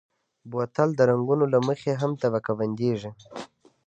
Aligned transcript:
بوتل 0.51 0.89
د 0.95 0.99
رنګونو 1.09 1.45
له 1.53 1.59
مخې 1.67 1.91
هم 2.01 2.11
طبقه 2.21 2.51
بندېږي. 2.59 3.11